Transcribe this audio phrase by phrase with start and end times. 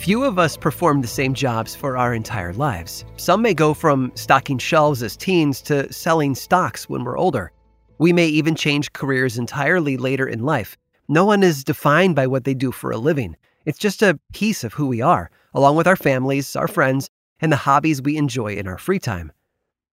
[0.00, 3.04] Few of us perform the same jobs for our entire lives.
[3.18, 7.52] Some may go from stocking shelves as teens to selling stocks when we're older.
[7.98, 10.74] We may even change careers entirely later in life.
[11.10, 13.36] No one is defined by what they do for a living.
[13.66, 17.52] It's just a piece of who we are, along with our families, our friends, and
[17.52, 19.30] the hobbies we enjoy in our free time.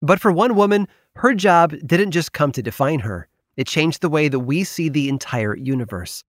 [0.00, 4.08] But for one woman, her job didn't just come to define her, it changed the
[4.08, 6.24] way that we see the entire universe.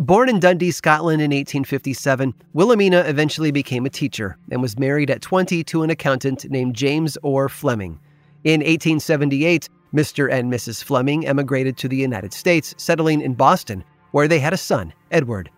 [0.00, 5.22] Born in Dundee, Scotland in 1857, Wilhelmina eventually became a teacher and was married at
[5.22, 8.00] 20 to an accountant named James Orr Fleming.
[8.42, 10.28] In 1878, Mr.
[10.32, 10.82] and Mrs.
[10.82, 15.48] Fleming emigrated to the United States, settling in Boston, where they had a son, Edward.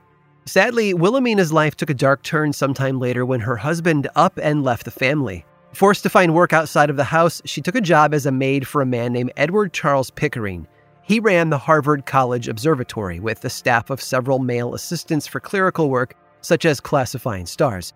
[0.44, 4.84] Sadly, Wilhelmina's life took a dark turn sometime later when her husband up and left
[4.84, 5.46] the family.
[5.72, 8.66] Forced to find work outside of the house, she took a job as a maid
[8.68, 10.68] for a man named Edward Charles Pickering.
[11.06, 15.88] He ran the Harvard College Observatory with a staff of several male assistants for clerical
[15.88, 17.92] work, such as classifying stars.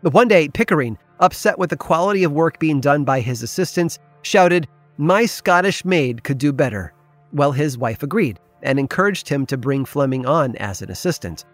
[0.00, 4.66] One day, Pickering, upset with the quality of work being done by his assistants, shouted,
[4.96, 6.94] My Scottish maid could do better.
[7.34, 11.44] Well, his wife agreed and encouraged him to bring Fleming on as an assistant.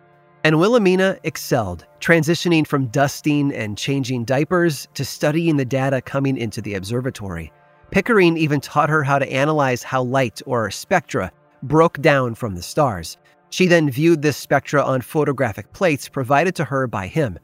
[0.44, 6.62] And Wilhelmina excelled, transitioning from dusting and changing diapers to studying the data coming into
[6.62, 7.53] the observatory.
[7.90, 11.32] Pickering even taught her how to analyze how light, or spectra,
[11.64, 13.16] broke down from the stars.
[13.50, 17.38] She then viewed this spectra on photographic plates provided to her by him.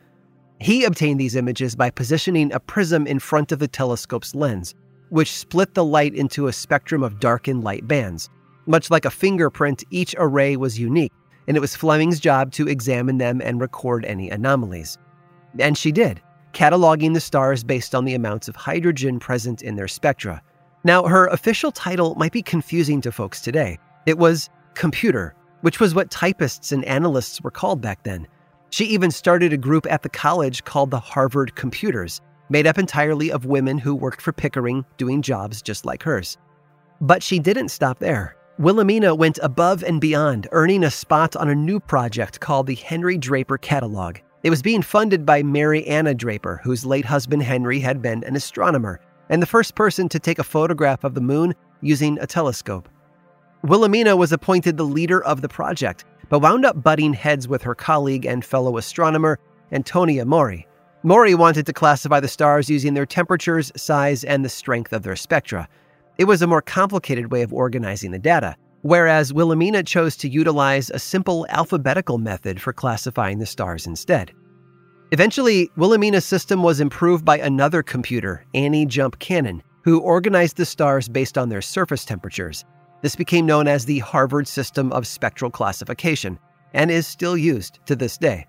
[0.60, 4.74] He obtained these images by positioning a prism in front of the telescope's lens,
[5.08, 8.30] which split the light into a spectrum of dark and light bands.
[8.66, 11.12] Much like a fingerprint, each array was unique,
[11.48, 14.96] and it was Fleming's job to examine them and record any anomalies.
[15.58, 16.22] And she did
[16.56, 20.41] cataloging the stars based on the amounts of hydrogen present in their spectra.
[20.84, 23.78] Now, her official title might be confusing to folks today.
[24.06, 28.27] It was computer, which was what typists and analysts were called back then.
[28.71, 33.31] She even started a group at the college called the Harvard Computers, made up entirely
[33.31, 36.38] of women who worked for Pickering doing jobs just like hers.
[37.03, 38.34] But she didn't stop there.
[38.59, 43.19] Wilhelmina went above and beyond, earning a spot on a new project called the Henry
[43.19, 44.17] Draper Catalog.
[44.42, 48.36] It was being funded by Mary Anna Draper, whose late husband Henry had been an
[48.36, 52.88] astronomer and the first person to take a photograph of the moon using a telescope.
[53.62, 57.75] Wilhelmina was appointed the leader of the project, but wound up butting heads with her
[57.75, 59.38] colleague and fellow astronomer,
[59.72, 60.66] Antonia Maury.
[61.02, 65.16] Maury wanted to classify the stars using their temperatures, size, and the strength of their
[65.16, 65.69] spectra.
[66.19, 70.91] It was a more complicated way of organizing the data, whereas Wilhelmina chose to utilize
[70.91, 74.32] a simple alphabetical method for classifying the stars instead.
[75.10, 81.08] Eventually, Wilhelmina's system was improved by another computer, Annie Jump Cannon, who organized the stars
[81.08, 82.64] based on their surface temperatures.
[83.02, 86.38] This became known as the Harvard System of Spectral Classification
[86.72, 88.46] and is still used to this day.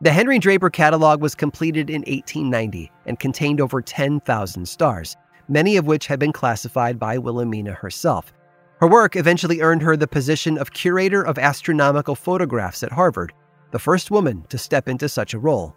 [0.00, 5.16] The Henry Draper catalog was completed in 1890 and contained over 10,000 stars,
[5.48, 8.32] many of which had been classified by Wilhelmina herself.
[8.80, 13.34] Her work eventually earned her the position of curator of astronomical photographs at Harvard,
[13.72, 15.76] the first woman to step into such a role.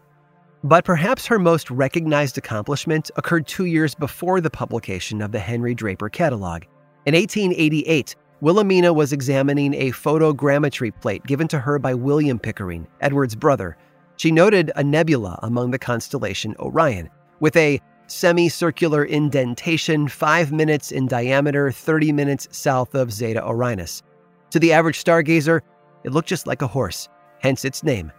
[0.63, 5.75] But perhaps her most recognized accomplishment occurred two years before the publication of the Henry
[5.75, 6.63] Draper catalog.
[7.05, 13.35] In 1888, Wilhelmina was examining a photogrammetry plate given to her by William Pickering, Edward's
[13.35, 13.75] brother.
[14.15, 17.09] She noted a nebula among the constellation Orion,
[17.41, 17.81] with a
[18.13, 24.03] semicircular indentation 5 minutes in diameter, 30 minutes south of Zeta Orionis.
[24.51, 25.61] To the average stargazer,
[26.03, 28.11] it looked just like a horse, hence its name,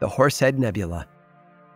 [0.00, 1.06] the Horsehead Nebula.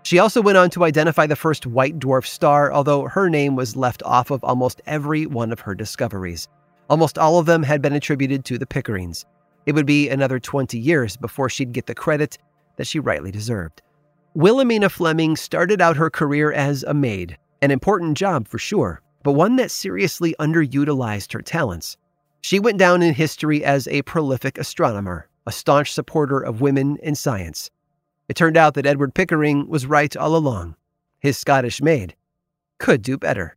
[0.04, 3.76] She also went on to identify the first white dwarf star, although her name was
[3.76, 6.48] left off of almost every one of her discoveries.
[6.90, 9.24] Almost all of them had been attributed to the Pickerings.
[9.64, 12.36] It would be another 20 years before she'd get the credit
[12.76, 13.80] that she rightly deserved.
[14.34, 19.32] Wilhelmina Fleming started out her career as a maid, an important job for sure, but
[19.32, 21.96] one that seriously underutilized her talents.
[22.40, 27.14] She went down in history as a prolific astronomer, a staunch supporter of women in
[27.14, 27.70] science.
[28.28, 30.74] It turned out that Edward Pickering was right all along.
[31.20, 32.16] His Scottish maid
[32.78, 33.56] could do better.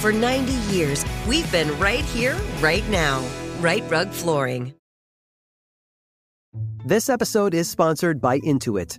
[0.00, 3.22] For 90 years, we've been right here, right now.
[3.60, 4.72] Right Rug Flooring.
[6.86, 8.98] This episode is sponsored by Intuit.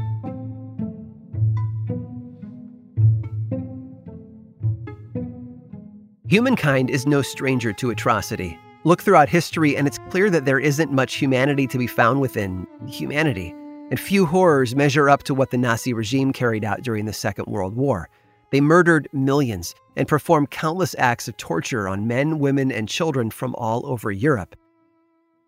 [6.31, 8.57] Humankind is no stranger to atrocity.
[8.85, 12.65] Look throughout history, and it's clear that there isn't much humanity to be found within
[12.87, 13.53] humanity.
[13.89, 17.47] And few horrors measure up to what the Nazi regime carried out during the Second
[17.47, 18.07] World War.
[18.49, 23.53] They murdered millions and performed countless acts of torture on men, women, and children from
[23.55, 24.55] all over Europe.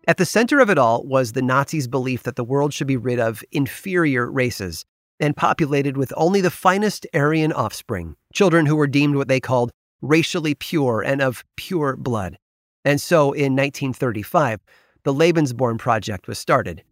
[0.06, 2.98] At the center of it all was the Nazis' belief that the world should be
[2.98, 4.84] rid of inferior races
[5.18, 9.72] and populated with only the finest Aryan offspring, children who were deemed what they called
[10.04, 12.38] racially pure and of pure blood.
[12.84, 14.60] And so in 1935,
[15.04, 16.82] the Lebensborn Project was started.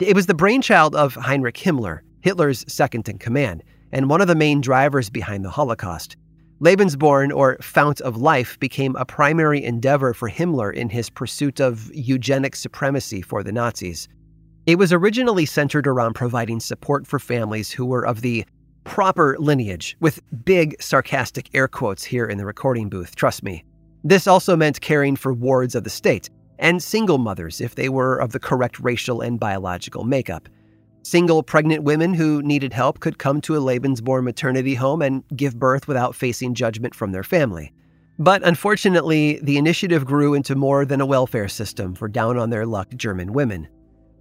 [0.00, 3.62] It was the brainchild of Heinrich Himmler, Hitler's second in command,
[3.92, 6.16] and one of the main drivers behind the Holocaust.
[6.60, 11.90] Lebensborn, or Fount of Life, became a primary endeavor for Himmler in his pursuit of
[11.92, 14.08] eugenic supremacy for the Nazis.
[14.66, 18.46] It was originally centered around providing support for families who were of the
[18.84, 23.64] proper lineage, with big sarcastic air quotes here in the recording booth, trust me.
[24.04, 28.16] This also meant caring for wards of the state, and single mothers if they were
[28.16, 30.48] of the correct racial and biological makeup.
[31.02, 35.58] Single pregnant women who needed help could come to a Lebensborn maternity home and give
[35.58, 37.72] birth without facing judgment from their family.
[38.18, 42.64] But unfortunately, the initiative grew into more than a welfare system for down on their
[42.64, 43.68] luck German women.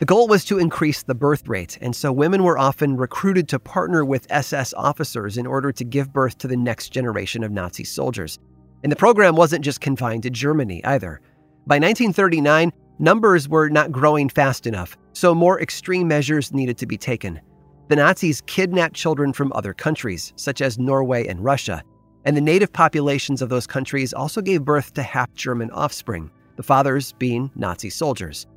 [0.03, 3.57] The goal was to increase the birth rate, and so women were often recruited to
[3.57, 7.85] partner with SS officers in order to give birth to the next generation of Nazi
[7.85, 8.37] soldiers.
[8.83, 11.21] And the program wasn't just confined to Germany either.
[11.65, 16.97] By 1939, numbers were not growing fast enough, so more extreme measures needed to be
[16.97, 17.39] taken.
[17.87, 21.81] The Nazis kidnapped children from other countries, such as Norway and Russia,
[22.25, 26.63] and the native populations of those countries also gave birth to half German offspring, the
[26.63, 28.47] fathers being Nazi soldiers.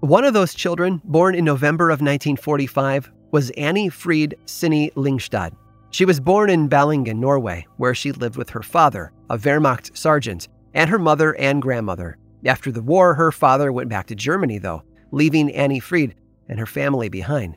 [0.00, 5.56] One of those children, born in November of 1945, was Annie Fried Sinne Lingstad.
[5.90, 10.46] She was born in Ballangen, Norway, where she lived with her father, a Wehrmacht sergeant,
[10.72, 12.16] and her mother and grandmother.
[12.44, 16.14] After the war, her father went back to Germany, though, leaving Anni-Frid
[16.48, 17.56] and her family behind.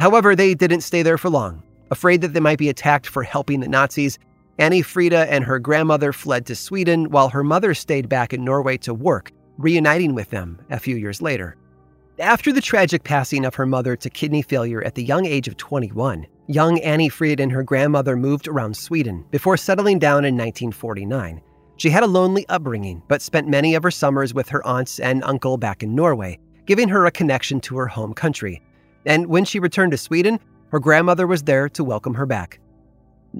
[0.00, 1.62] However, they didn't stay there for long.
[1.92, 4.18] Afraid that they might be attacked for helping the Nazis,
[4.58, 8.78] Annie Frida and her grandmother fled to Sweden while her mother stayed back in Norway
[8.78, 9.30] to work,
[9.62, 11.56] reuniting with them a few years later.
[12.18, 15.56] After the tragic passing of her mother to kidney failure at the young age of
[15.56, 21.40] 21, young Anni-Frid and her grandmother moved around Sweden before settling down in 1949.
[21.76, 25.24] She had a lonely upbringing, but spent many of her summers with her aunts and
[25.24, 28.62] uncle back in Norway, giving her a connection to her home country.
[29.06, 30.38] And when she returned to Sweden,
[30.68, 32.60] her grandmother was there to welcome her back.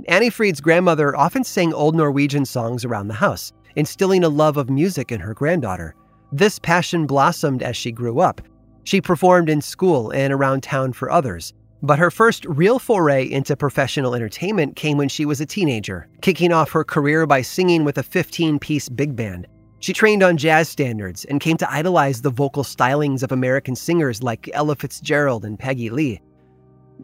[0.08, 5.12] Anni-Frid's grandmother often sang old Norwegian songs around the house, instilling a love of music
[5.12, 5.94] in her granddaughter.
[6.32, 8.40] This passion blossomed as she grew up.
[8.84, 13.54] She performed in school and around town for others, but her first real foray into
[13.54, 17.98] professional entertainment came when she was a teenager, kicking off her career by singing with
[17.98, 19.46] a 15 piece big band.
[19.80, 24.22] She trained on jazz standards and came to idolize the vocal stylings of American singers
[24.22, 26.20] like Ella Fitzgerald and Peggy Lee.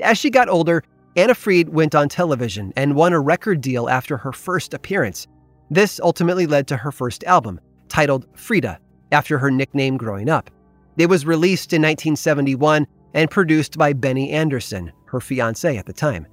[0.00, 0.82] As she got older,
[1.16, 5.26] Anni-Frid went on television and won a record deal after her first appearance.
[5.70, 8.78] This ultimately led to her first album, titled Frida,
[9.12, 10.50] after her nickname growing up.
[10.96, 16.26] It was released in 1971 and produced by Benny Andersson, her fiance at the time.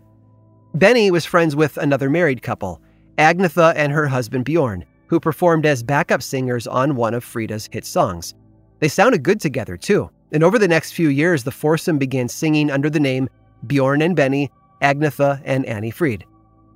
[0.73, 2.81] Benny was friends with another married couple,
[3.17, 7.85] Agnetha and her husband Bjorn, who performed as backup singers on one of Frida's hit
[7.85, 8.33] songs.
[8.79, 12.69] They sounded good together, too, and over the next few years, the foursome began singing
[12.69, 13.29] under the name
[13.67, 14.51] Bjorn and Benny,
[14.81, 16.23] Agnetha, and Anni-Frid,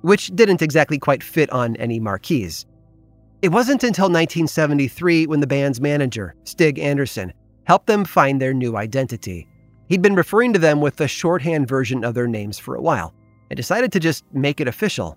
[0.00, 2.64] which didn't exactly quite fit on any marquees.
[3.42, 7.32] It wasn't until 1973 when the band's manager, Stig Anderson,
[7.64, 9.48] helped them find their new identity.
[9.88, 13.14] He'd been referring to them with the shorthand version of their names for a while
[13.48, 15.16] and decided to just make it official.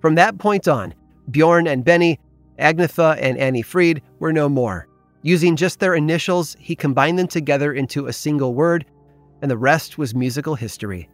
[0.00, 0.94] From that point on,
[1.32, 2.20] Bjorn and Benny,
[2.60, 4.86] Agnetha and Anni-Frid were no more.
[5.22, 8.86] Using just their initials, he combined them together into a single word,
[9.42, 11.08] and the rest was musical history.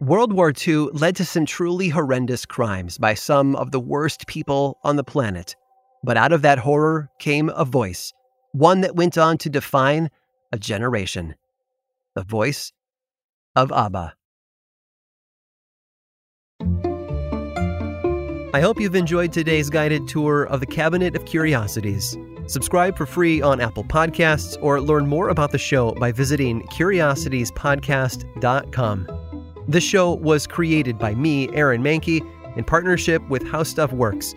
[0.00, 4.78] World War II led to some truly horrendous crimes by some of the worst people
[4.82, 5.54] on the planet.
[6.04, 8.12] But out of that horror came a voice,
[8.52, 10.10] one that went on to define
[10.52, 11.34] a generation
[12.14, 12.72] the voice
[13.56, 14.12] of ABBA.
[18.54, 22.16] I hope you've enjoyed today's guided tour of the Cabinet of Curiosities.
[22.46, 29.08] Subscribe for free on Apple Podcasts or learn more about the show by visiting curiositiespodcast.com.
[29.66, 32.20] This show was created by me, Aaron Mahnke,
[32.56, 34.36] in partnership with How Stuff Works.